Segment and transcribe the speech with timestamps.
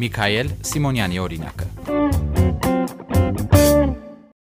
[0.00, 1.71] Միքայել Սիմոնյանի օրինակը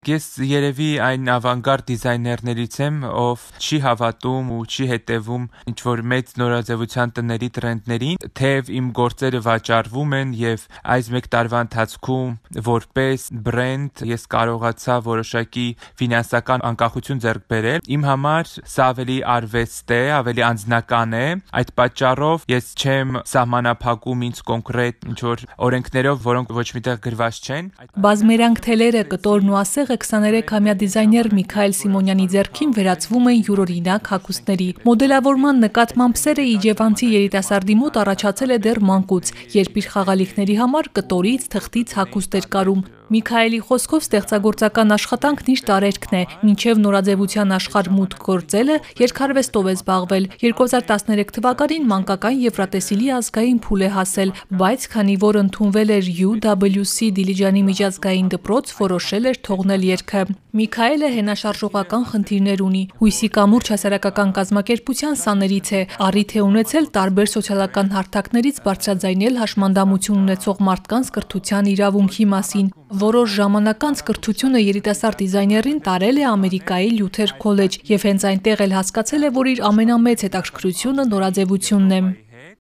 [0.01, 6.31] Ես երևի այն ավանգարդ դիզայներներից եմ, ով չի հավատում ու չի հետևում ինչ որ մեծ
[6.41, 10.63] նորաձևության տների տրենդներին, թեև իմ գործերը վաճառվում են եւ
[10.95, 12.31] այս 1 տարվա ընթացքում
[12.65, 15.67] որպես բրենդ ես կարողացա որոշակի
[16.01, 21.23] ֆինանսական անկախություն ձեռք բերել։ Իմ համար սա ավելի արվեստ է, ավելի անձնական է։
[21.61, 27.71] Այդ պատճառով ես չեմ սահմանափակում ինձ կոնկրետ ինչ որ օրենքներով, որոնք ոչ միտեղ գրված չեն։
[28.01, 34.67] Բազմերանք թելերը, կտորն ու ասեղ տեղը 23-ամյա դիզայներ Միքայել Սիմոնյանի ձեռքին վերածվում են յուրօրինակ հագուստների։
[34.87, 41.51] Մոդելավորման նկատմամբ սերը իջևանցի երիտասարդի մոտ առաջացել է դեռ մանկուց, երբ իր խաղալիքների համար կտորից,
[41.51, 48.21] թղթից հագուստ էր կարում։ Միքայելի խոսքով ստեղծագործական աշխատանքն իր տարերքն է, մինչև նորաձևության աշխարհ մուտք
[48.27, 55.39] գործելը երկարվեստով է զբաղվել։ 2013 թվականին մանկական Եվրատեսիլի ազգային փուլ է հասել, բայց քանի որ
[55.41, 63.29] ընդունվել էր UWC Դիլիջանի միջազգային դպրոց, որոշել էր թողնել երգը։ Միքայելը հենաշարժողական խնդիրներ ունի։ Հույսի
[63.35, 71.11] կամուրջ հասարակական կազմակերպության սաներից է, առիթ է ունեցել տարբեր սոցիալական հարթակներից բարձրաձայնել հաշմանդամություն ունեցող մարդկանց
[71.15, 72.67] կրթության իրավունքի մասին։
[73.01, 78.75] Որոշ ժամանակ անց կրթությունը երիտասարդ դիզայներին տարել է Ամերիկայի Լյութեր քոլեջ եւ հենց այնտեղ էլ
[78.77, 82.01] հասկացել է, որ իր ամենամեծ հետաքրքրությունը նորաձևությունն է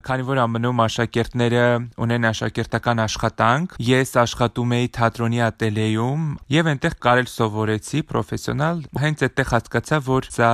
[0.01, 1.65] քանի որ ԱՄՆ-ում աշակերտները
[2.01, 6.23] ունեն աշակերտական աշխատանք, ես աշխատում էի թատրոնի ատելյեում
[6.57, 10.53] եւ այնտեղ կարել սովորեցի պրոֆեսիոնալ։ Հենց այդտեղ հասկացա, որ սա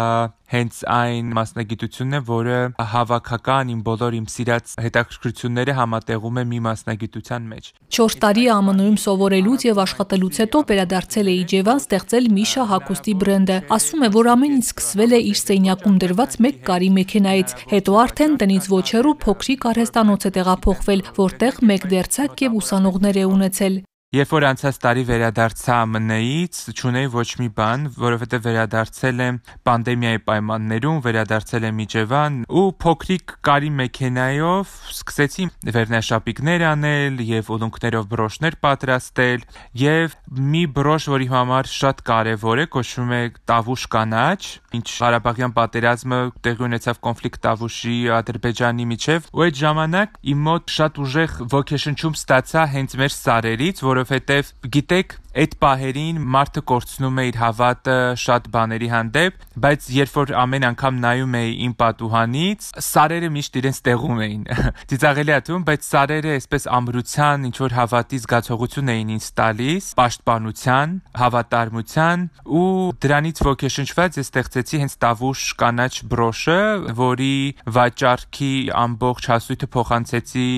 [0.53, 2.59] հենց այն մասնագիտությունն է, որը
[2.93, 9.67] հավաքական իմ բոլոր իմ սիրած հետաքրքրությունները համատեղում է մի մասնագիտության մեջ։ 4 տարի ԱՄՆ-ում սովորելուց
[9.67, 14.67] եւ աշխատելուց հետո վերադարձել է Իջևան ստեղծել Միշա հագուստի բրենդը։ Ասում է, որ ամեն ինչ
[14.67, 20.31] սկսվել է իր սենյակում դրված մեկ կարի մեքենայից, հետո արդեն տնից ոչ հեռու փոքրիկ արհեստանոց
[20.31, 23.77] է տեղափոխվել, որտեղ մեկ դերցակ եւ ուսանողներ է ունեցել։
[24.15, 31.01] Երբ որ անցած տարի վերադարձա ԱՄՆ-ից, չունեի ոչ մի բան, որովհետև վերադարձել եմ պանդեմիայի պայմաններում,
[31.07, 39.43] վերադարձել եմ Իջևան ու փոքրիկ կարի մեքենայով սկսեցի վերնաշապիկներ անել եւ ուլունքներով բրոշներ պատրաստել
[39.83, 40.15] եւ
[40.55, 43.21] մի բրոշ, որի համար շատ կարեւոր է, կոչվում է
[43.51, 44.41] տավուշ կանաչ,
[44.77, 51.01] ինչ Ղարաբաղյան պատերազմը տեղի ունեցավ կոնֆլիկտ Տավուշի Ադրբեջանի միջև, ու այդ ժամանակ իմ մոտ շատ
[51.07, 57.39] ուժեղ ոգեշնչում ստացա հենց մեր սարերից, որ որովհետև գիտեք, այդ պահերին մարդը կորցնում է իր
[57.41, 63.59] հավատը շատ բաների հանդեպ, բայց երբ որ ամեն անգամ նայում էի իմ պատուհանից, սարերը միշտ
[63.61, 64.47] իրենց տեղում էին։
[64.93, 70.97] Ծիծաղելի է թվում, բայց սարերը այսպես ամրության, ինչ որ հավատի զգացողություն էին ինձ տալիս, պաշտպանության,
[71.21, 72.67] հավատարմության ու
[73.05, 76.61] դրանից ոգեշնչված ես ստեղծեցի հենց տավուշ կանաչ բրոշը,
[76.97, 77.37] որի
[77.77, 78.55] վաճառքի
[78.87, 80.49] ամբողջ հասույթը փոխանցեցի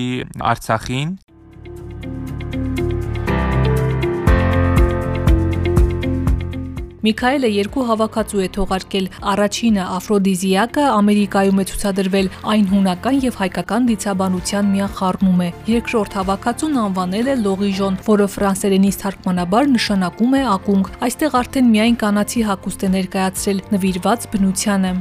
[0.49, 1.17] Արցախին
[6.99, 14.73] Միքայելը երկու հավաքածու է թողարկել։ Առաջինը Աֆրոդիզիակը Ամերիկայում է ցուցադրվել, այն հունական եւ հայկական դիցաբանության
[14.73, 21.71] միախառնում է։ Երկրորդ հավաքածուն անվանել է Լողիժոն, որը ֆրանսերենից թարգմանաբար նշանակում է ակունք։ Այստեղ արդեն
[21.77, 24.93] միայն կանացի հագուստ է ներկայացրել, նվիրված բնությանը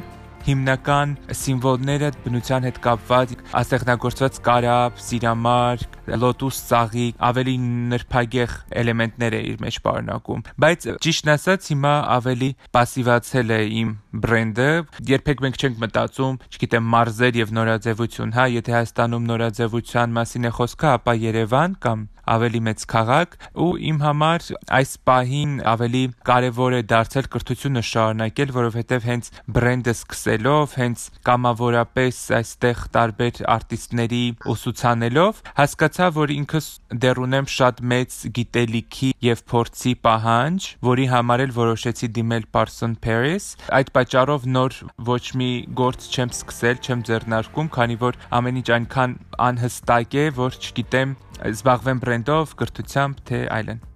[0.49, 7.55] հիմնական սիմվոլները բնության հետ կապված աստեղնագործված կարապ, սիրամարգ, լոտուս ծաղիկ, ավելի
[7.93, 13.95] նրբագեղ էլեմենտներ է իր մեջ պարունակում։ Բայց ճիշտն ասած հիմա ավելի пассивացել է իմ
[14.25, 14.71] բրենդը։
[15.13, 20.95] Երբեք մենք չենք մտածում, չգիտեմ, մարզեր եւ նորաձևություն, հա, եթե Հայաստանում նորաձևության մասին է խոսքը,
[20.99, 24.47] ապա Երևան կամ ավելի մեծ քաղաք ու իմ համար
[24.79, 32.17] այս պահին ավելի կարևոր է դարձել կրթությունը շարունակել, որովհետև հենց բրենդը սկսել սկսելով, հենց կամավորապես
[32.39, 34.21] այստեղ տարբեր արտիստների
[34.53, 36.67] ուսուցանելով, հասկացա, որ ինքս
[37.03, 43.51] դեռ ունեմ շատ մեծ գիտելիքի եւ փորձի պահանջ, որի համար էլ որոշեցի դիմել Parson Paris։
[43.75, 44.79] Այդ պատճառով նոր
[45.11, 45.51] ոչ մի
[45.83, 49.19] գործ չեմ սկսել, չեմ ձեռնարկում, քանի որ ամեն ինչ այնքան
[49.51, 51.19] անհստակ է, որ չգիտեմ
[51.51, 53.88] զբաղվեմ բրենդով, կրթությամբ, թե այլն։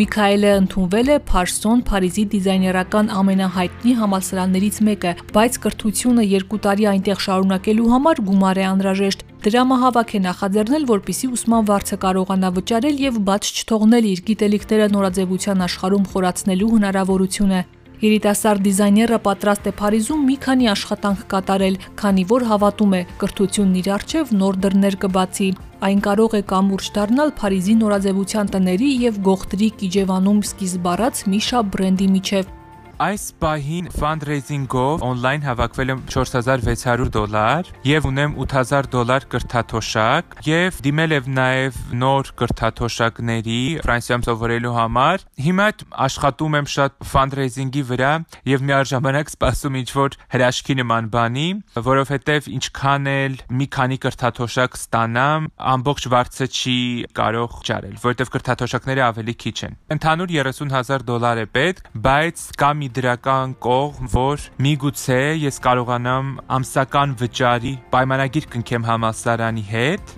[0.00, 7.90] Միքայելը ընդունվել է Փարսոն Փարիզի դիզայներական ամենահայտնի համալսարաններից մեկը, բայց կրթությունը երկու տարի այնտեղ շարունակելու
[7.94, 14.08] համար գումար է անհրաժեշտ։ Դրամահավաք է նախաձեռնել, որպիսի ուսման վարձը կարողանա վճարել եւ բաց չթողնել
[14.14, 17.60] իր գիտելիքները նորաձևության աշխարհում խորացնելու հնարավորությունը։
[18.00, 23.90] Երիտասարդ դիզայները պատրաստ է Փարիզում մի քանի աշխատանք կատարել, քանի որ հավատում է, կրթությունն իր
[23.96, 25.48] առջև նոր դռներ կբացի։
[25.88, 32.08] Այն կարող է կամուրջ դառնալ Փարիզի նորաձևության տների եւ Գողտրի Կիջևանում սկիզբ առած Միշա բրենդի
[32.16, 32.56] միջև։
[33.00, 41.14] Այս պահին fundraising-ով on-line հավաքվել եմ 4600 դոլար եւ ունեմ 8000 դոլար կրթաթոշակ եւ դիմել
[41.16, 45.68] եմ նաեւ նոր կրթաթոշակների Ֆրանսիայում սովորելու համար։ Հիմա
[46.08, 48.12] աշխատում եմ շատ fundraising-ի վրա
[48.50, 51.48] եւ միաժամանակ սպասում ինչ որ հրաշքի նման բանի,
[51.88, 56.76] որովհետեւ ինչքան էլ մի քանի կրթաթոշակ ստանամ, ամբողջ վարձը չի
[57.16, 62.89] կարող ճարել, որովհետեւ կրթաթոշակները ավելի քիչ են։ Ընդհանուր 30000 դոլար է պետք, բայց կա մի
[62.96, 70.14] դրական կողմ, որ միգուցե ես կարողանամ ամսական վճարի պայմանագիր կնքեմ համալսարանի հետ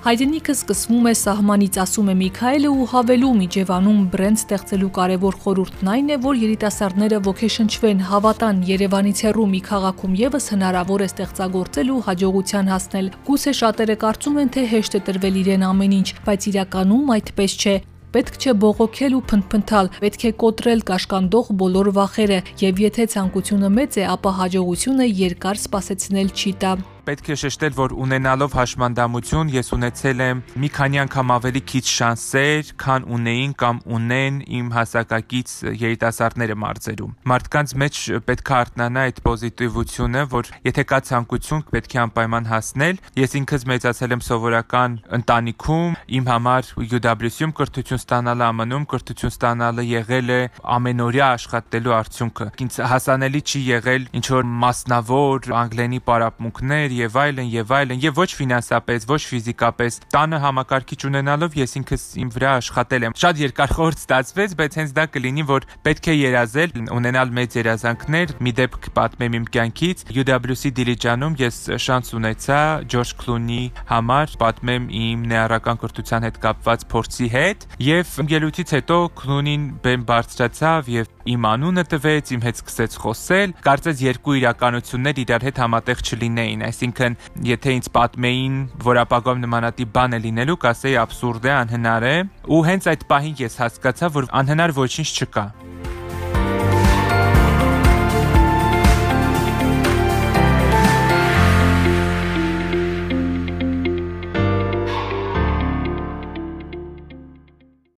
[0.00, 6.06] Հայրենիքը սկսվում է սահմանից, ասում է Միքայելը ու հավելում Իջևանում բրենդ ստեղծելու կարևոր խորհուրդն այն
[6.08, 12.72] է, որ երիտասարդները ոգեշնչվեն, հավատան Երևանից հեռու մի քաղաքում եւս հնարավոր է ստեղծագործել ու հաջողության
[12.72, 17.58] հասնել։ Գուցե շատերը կարծում են, թե հեշտ է տրվել իրեն ամեն ինչ, բայց իրականում այդպես
[17.60, 17.76] չէ։
[18.10, 24.00] Պետք չէ բողոքել ու փնփնթալ, պետք է կոտրել կաշկանդող բոլոր վախերը, եւ եթե ցանկությունը մեծ
[24.00, 26.72] է, ապա հաջողությունը երկար սպասեցնել չի տա
[27.10, 32.68] պետք է շեշտել, որ ունենալով հաշմանդամություն ես ունեցել եմ մի քանի անգամ ավելի քիչ շանսեր,
[32.78, 37.98] քան ունեին կամ ունեն իմ հասակակից երիտասարդները մարզերում։ Մարդկանց մեջ
[38.30, 43.66] պետք է արտնանա այդ պոզիտիվությունը, որ եթե կա ցանկություն, պետք է անպայման հասնել։ Ես ինքս
[43.74, 50.40] մեծացել եմ սովորական ընտանիքում, իմ համար UW-ում կրթություն ստանալը ԱՄՆ-ում կրթություն ստանալը եղել է
[50.78, 57.74] ամենօրյա աշխատելու արդյունքը։ Ինձ հասանելի չի եղել ինչ որ մասնավոր անգլենի պարապմունքներ եւ այլն եւ
[57.80, 63.16] այլն եւ ոչ ֆինանսապես, ոչ ֆիզիկապես։ Տանը համակարգիչ ունենալով ես ինքս իմ վրա աշխատել եմ։
[63.20, 68.34] Շատ երկար խորտ ստացվեց, բայց հենց դա կլինի, որ պետք է երազել, ունենալ մեծ երազանքներ։
[68.40, 72.60] Մի դեպք պատմեմ իմ կյանքից։ UWC Դիլիջանում ես շանս ունեցա
[72.90, 79.64] Ջորջ Քլունի համար պատմեմ իմ նեարական կրթության հետ կապված փորձի հետ եւ ելույթից հետո Քլունին
[79.84, 85.60] բեմ բարձրացավ եւ իմ անունը տվեց, իմ հետ սկսեց խոսել։ Կարծես երկու իրականություններ իրար հետ
[85.62, 88.54] համատեղ չլինեին, այսինքն եթե ինձ պատմեին,
[88.84, 92.14] որ ապագայում նմանատիպ բան է լինելու, կասեի абսուրդ է, անհնար է,
[92.48, 95.44] ու հենց այդ պահին ես հասկացա, որ անհնար ոչինչ չկա։